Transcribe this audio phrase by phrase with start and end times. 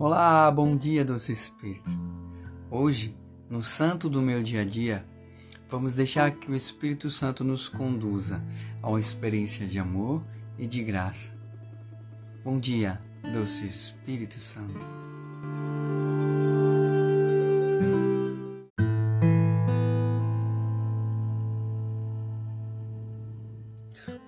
[0.00, 1.90] Olá, bom dia, doce Espírito.
[2.70, 3.14] Hoje,
[3.50, 5.04] no santo do meu dia a dia,
[5.68, 8.42] vamos deixar que o Espírito Santo nos conduza
[8.80, 10.24] a uma experiência de amor
[10.56, 11.30] e de graça.
[12.42, 12.98] Bom dia,
[13.34, 15.09] doce Espírito Santo.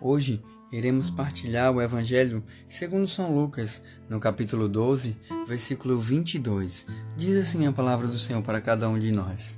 [0.04, 0.42] Hoje
[0.72, 5.16] iremos partilhar o Evangelho segundo São Lucas, no capítulo 12,
[5.46, 6.84] versículo 22.
[7.16, 9.56] Diz assim a palavra do Senhor para cada um de nós.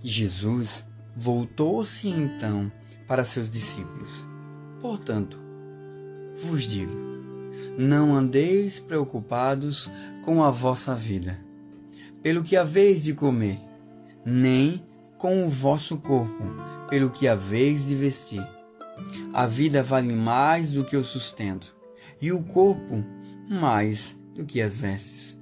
[0.00, 0.84] Jesus
[1.16, 2.70] voltou-se então
[3.08, 4.24] para seus discípulos.
[4.80, 5.40] Portanto,
[6.36, 6.94] vos digo,
[7.76, 9.90] não andeis preocupados
[10.24, 11.40] com a vossa vida,
[12.22, 13.58] pelo que haveis de comer,
[14.24, 14.86] nem
[15.18, 16.44] com o vosso corpo,
[16.88, 18.63] pelo que haveis de vestir.
[19.32, 21.74] A vida vale mais do que o sustento,
[22.20, 23.04] e o corpo
[23.48, 25.38] mais do que as vestes.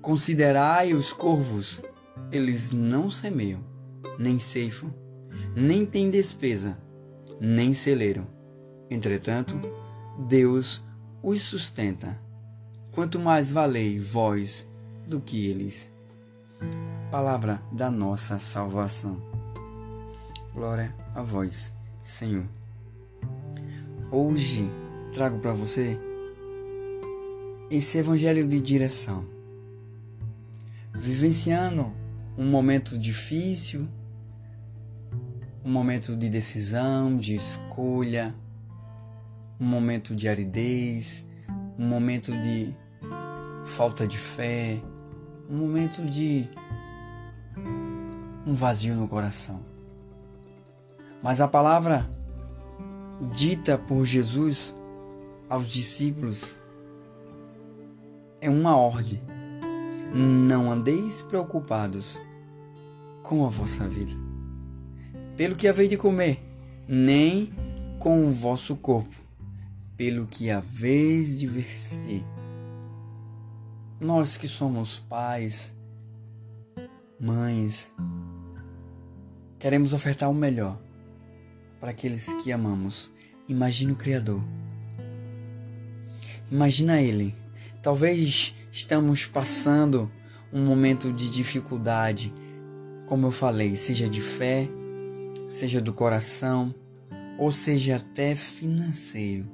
[0.00, 1.82] Considerai os corvos,
[2.30, 3.64] eles não semeiam,
[4.18, 4.92] nem ceifam,
[5.54, 6.78] nem têm despesa,
[7.40, 8.26] nem celeram.
[8.90, 9.60] Entretanto,
[10.28, 10.82] Deus
[11.22, 12.18] os sustenta.
[12.92, 14.66] Quanto mais valei vós
[15.06, 15.90] do que eles.
[17.10, 19.20] Palavra da nossa salvação.
[20.54, 21.72] Glória a vós,
[22.02, 22.55] Senhor.
[24.10, 24.70] Hoje
[25.12, 25.98] trago para você
[27.68, 29.24] esse evangelho de direção.
[30.94, 31.92] Vivenciando
[32.38, 33.88] um momento difícil,
[35.64, 38.32] um momento de decisão, de escolha,
[39.58, 41.26] um momento de aridez,
[41.76, 42.72] um momento de
[43.64, 44.80] falta de fé,
[45.50, 46.48] um momento de
[48.46, 49.60] um vazio no coração.
[51.20, 52.15] Mas a palavra
[53.20, 54.76] dita por Jesus
[55.48, 56.60] aos discípulos
[58.40, 59.20] é uma ordem.
[60.14, 62.20] Não andeis preocupados
[63.22, 64.12] com a vossa vida,
[65.36, 66.42] pelo que haveis de comer,
[66.86, 67.52] nem
[67.98, 69.14] com o vosso corpo,
[69.96, 72.24] pelo que haveis de vestir.
[73.98, 75.74] Nós que somos pais,
[77.18, 77.92] mães,
[79.58, 80.85] queremos ofertar o melhor
[81.80, 83.10] para aqueles que amamos.
[83.48, 84.42] Imagine o Criador.
[86.50, 87.34] Imagina Ele.
[87.82, 90.10] Talvez estamos passando
[90.52, 92.32] um momento de dificuldade,
[93.06, 94.68] como eu falei, seja de fé,
[95.48, 96.74] seja do coração,
[97.38, 99.46] ou seja até financeiro.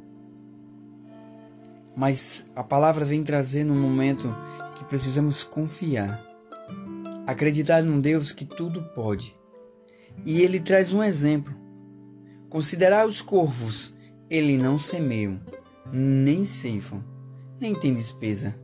[1.94, 4.34] Mas a palavra vem trazer num momento
[4.76, 6.22] que precisamos confiar,
[7.26, 9.36] acreditar num Deus que tudo pode.
[10.24, 11.61] E ele traz um exemplo.
[12.52, 13.94] Considerai os corvos,
[14.28, 15.40] eles não semeiam,
[15.90, 17.02] nem ceifam,
[17.58, 18.54] nem têm despesa,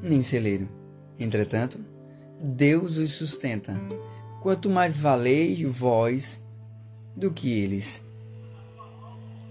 [0.00, 0.68] nem celeiro.
[1.18, 1.84] Entretanto,
[2.40, 3.74] Deus os sustenta.
[4.40, 6.40] Quanto mais valeis vós
[7.16, 8.00] do que eles.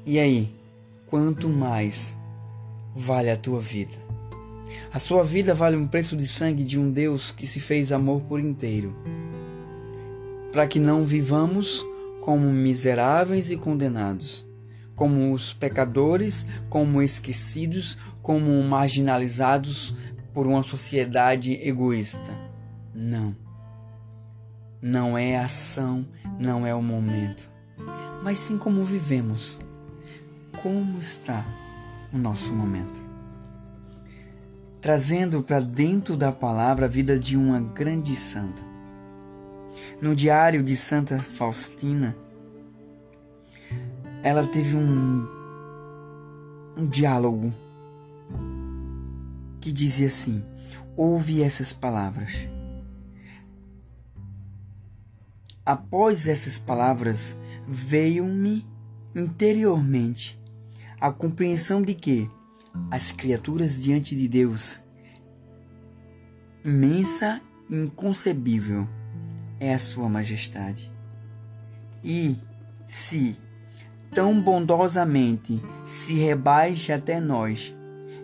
[0.05, 0.55] E aí,
[1.05, 2.15] quanto mais
[2.95, 3.97] vale a tua vida?
[4.89, 8.21] A sua vida vale um preço de sangue de um Deus que se fez amor
[8.21, 8.95] por inteiro,
[10.49, 11.85] para que não vivamos
[12.29, 14.47] como miseráveis e condenados,
[14.95, 19.95] como os pecadores, como esquecidos, como marginalizados
[20.31, 22.31] por uma sociedade egoísta.
[22.93, 23.35] Não.
[24.79, 26.07] Não é ação,
[26.39, 27.49] não é o momento,
[28.23, 29.59] mas sim como vivemos.
[30.61, 31.43] Como está
[32.13, 33.03] o nosso momento?
[34.79, 38.68] Trazendo para dentro da palavra a vida de uma grande santa
[40.01, 42.15] no diário de Santa Faustina,
[44.23, 45.27] ela teve um,
[46.77, 47.53] um diálogo
[49.61, 50.43] que dizia assim:
[50.95, 52.33] ouve essas palavras.
[55.65, 57.37] Após essas palavras,
[57.67, 58.65] veio-me
[59.15, 60.39] interiormente
[60.99, 62.29] a compreensão de que
[62.89, 64.81] as criaturas diante de Deus,
[66.65, 68.87] imensa e inconcebível,
[69.59, 70.91] é a Sua Majestade.
[72.03, 72.37] E
[72.87, 73.37] se
[74.13, 77.75] tão bondosamente se rebaixa até nós,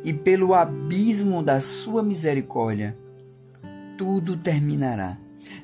[0.04, 2.98] e pelo abismo da Sua misericórdia,
[3.98, 5.18] tudo terminará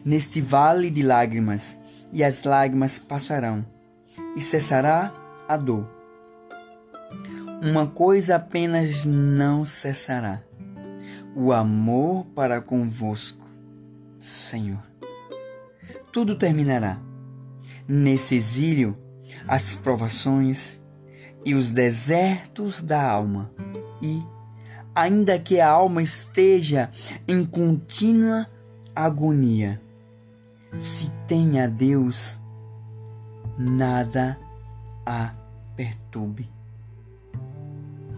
[0.04, 1.78] neste vale de lágrimas,
[2.12, 3.66] e as lágrimas passarão,
[4.36, 5.14] e cessará
[5.48, 5.90] a dor.
[7.64, 10.42] Uma coisa apenas não cessará:
[11.36, 13.48] o amor para convosco,
[14.20, 14.91] Senhor
[16.12, 17.00] tudo terminará.
[17.88, 18.98] Nesse exílio,
[19.48, 20.80] as provações
[21.46, 23.52] e os desertos da alma
[24.02, 24.22] e
[24.94, 26.90] ainda que a alma esteja
[27.28, 28.48] em contínua
[28.96, 29.82] agonia.
[30.80, 32.40] Se tem a Deus,
[33.58, 34.38] nada
[35.06, 35.34] a
[35.76, 36.50] perturbe.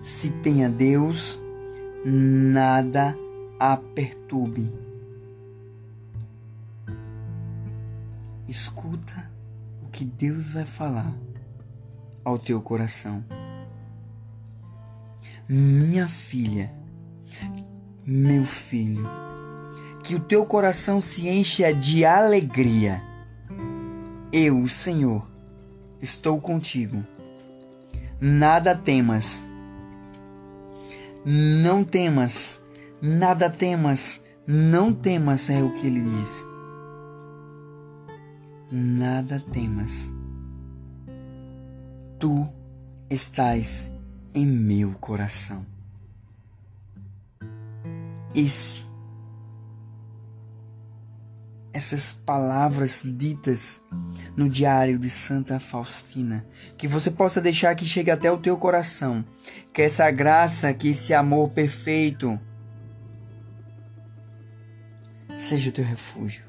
[0.01, 1.41] Se tem a Deus,
[2.05, 3.17] nada
[3.59, 4.71] a perturbe.
[8.53, 9.31] Escuta
[9.81, 11.11] o que Deus vai falar
[12.23, 13.25] ao teu coração.
[15.49, 16.71] Minha filha,
[18.05, 19.07] meu filho,
[20.03, 23.01] que o teu coração se encha de alegria.
[24.31, 25.27] Eu, o Senhor,
[25.99, 27.03] estou contigo.
[28.21, 29.41] Nada temas.
[31.25, 32.61] Não temas.
[33.01, 34.23] Nada temas.
[34.45, 36.52] Não temas é o que ele diz.
[38.75, 40.11] Nada temas.
[42.19, 42.51] Tu
[43.07, 43.91] estás
[44.33, 45.63] em meu coração.
[48.33, 48.83] Esse
[51.71, 53.79] essas palavras ditas
[54.35, 56.43] no diário de Santa Faustina,
[56.75, 59.23] que você possa deixar que chegue até o teu coração,
[59.71, 62.39] que essa graça, que esse amor perfeito
[65.35, 66.43] seja o teu refúgio,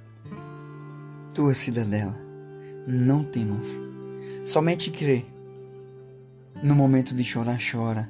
[1.35, 2.15] tua cidadela.
[2.87, 3.81] Não temas,
[4.45, 5.25] somente crê
[6.63, 8.09] no momento de chorar, chora.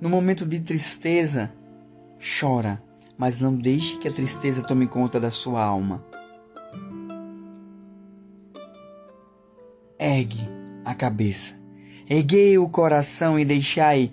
[0.00, 1.52] No momento de tristeza,
[2.18, 2.82] chora,
[3.18, 6.02] mas não deixe que a tristeza tome conta da sua alma.
[9.98, 10.48] Ergue
[10.82, 11.52] a cabeça,
[12.08, 14.10] erguei o coração e deixai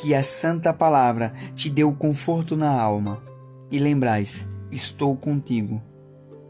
[0.00, 3.22] que a santa palavra te dê o conforto na alma.
[3.70, 5.82] E lembrais, estou contigo,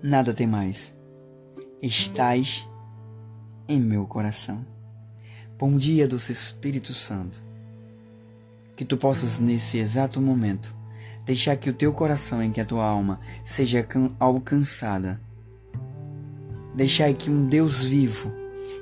[0.00, 0.97] nada tem mais.
[1.80, 2.68] Estás
[3.68, 4.66] em meu coração.
[5.56, 7.40] Bom dia, doce Espírito Santo.
[8.74, 10.74] Que tu possas, nesse exato momento,
[11.24, 13.86] deixar que o teu coração em que a tua alma seja
[14.18, 15.20] alcançada.
[16.74, 18.32] Deixar que um Deus vivo,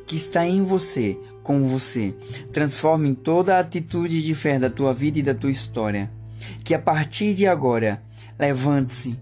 [0.07, 2.17] que está em você, com você,
[2.51, 6.11] transforme toda a atitude de fé da tua vida e da tua história.
[6.65, 8.03] Que a partir de agora,
[8.39, 9.21] levante-se,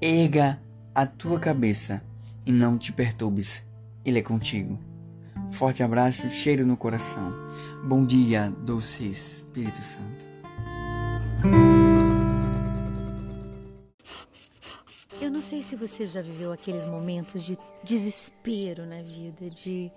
[0.00, 0.60] erga
[0.92, 2.02] a tua cabeça
[2.46, 3.64] e não te perturbes.
[4.04, 4.78] Ele é contigo.
[5.52, 7.32] Forte abraço, cheiro no coração.
[7.84, 10.24] Bom dia, doce Espírito Santo.
[15.20, 19.90] Eu não sei se você já viveu aqueles momentos de desespero na vida, de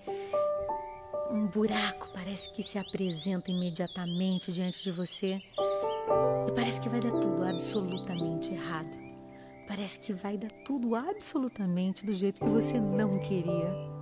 [1.32, 5.42] um buraco parece que se apresenta imediatamente diante de você
[6.48, 9.07] e parece que vai dar tudo absolutamente errado.
[9.68, 13.98] Parece que vai dar tudo absolutamente do jeito que você não queria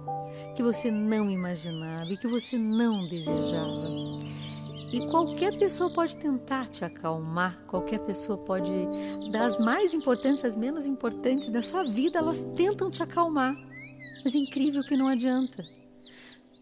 [0.55, 3.89] que você não imaginava e que você não desejava.
[4.91, 8.71] E qualquer pessoa pode tentar te acalmar, qualquer pessoa pode,
[9.31, 13.55] das mais importantes às menos importantes da sua vida, elas tentam te acalmar.
[14.23, 15.63] Mas é incrível que não adianta.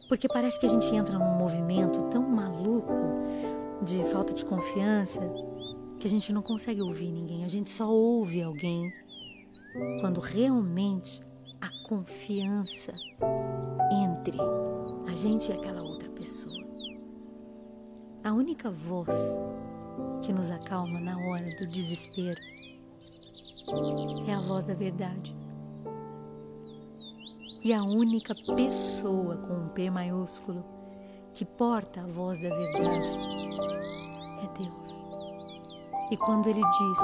[0.09, 2.93] Porque parece que a gente entra num movimento tão maluco
[3.83, 5.21] de falta de confiança
[6.03, 8.93] que a gente não consegue ouvir ninguém, a gente só ouve alguém
[10.01, 11.21] quando realmente
[11.61, 12.91] a confiança
[13.89, 14.37] entre
[15.07, 16.61] a gente e aquela outra pessoa.
[18.21, 19.15] A única voz
[20.21, 22.41] que nos acalma na hora do desespero
[24.27, 25.33] é a voz da verdade.
[27.63, 30.65] E a única pessoa com um P maiúsculo
[31.33, 33.07] que porta a voz da verdade
[34.41, 35.12] é Deus.
[36.11, 36.99] E quando Ele diz: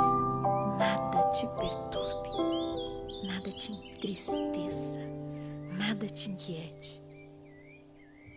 [0.78, 5.00] nada te perturbe, nada te entristeça,
[5.78, 7.02] nada te inquiete,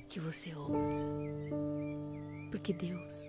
[0.09, 1.07] que você ouça,
[2.51, 3.29] porque Deus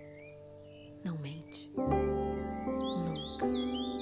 [1.04, 3.93] não mente nunca.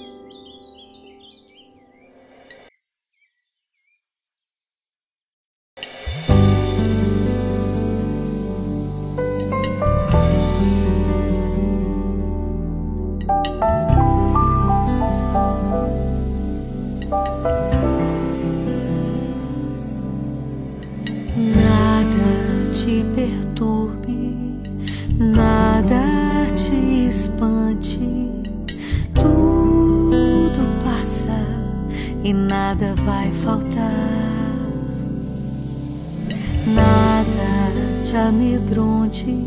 [32.33, 33.93] Nada vai faltar,
[36.65, 39.45] nada te amedronte,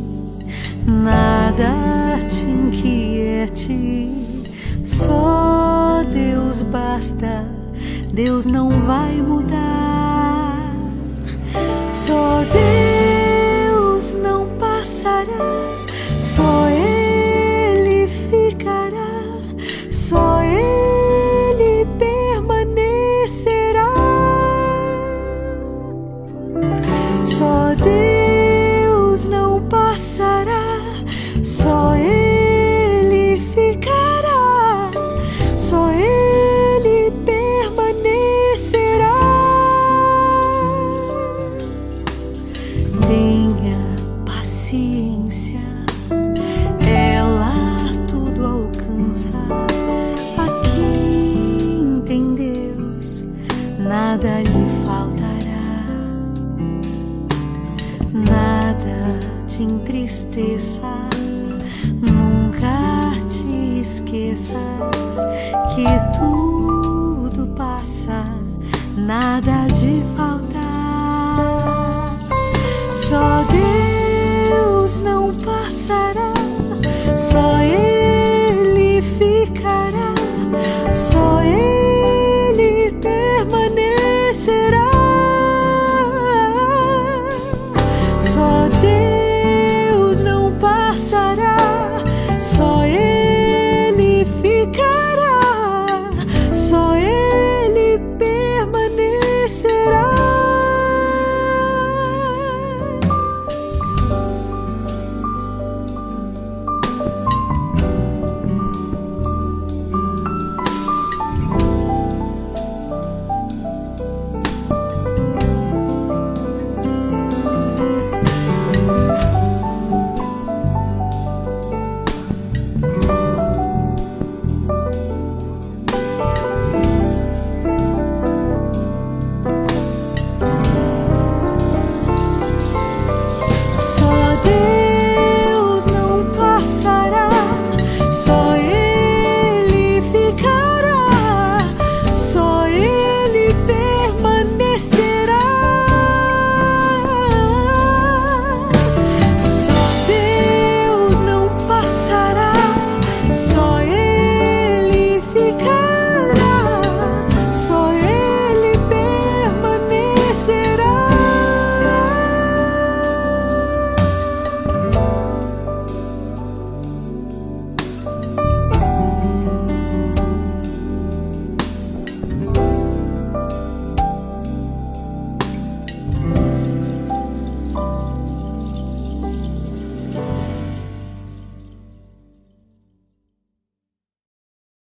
[0.86, 1.72] nada
[2.30, 4.08] te inquiete,
[4.86, 7.44] só Deus basta,
[8.12, 10.72] Deus não vai mudar,
[11.92, 15.65] só Deus não passará,
[65.74, 65.86] que
[66.18, 68.24] tudo passa,
[68.96, 70.55] nada de faltar.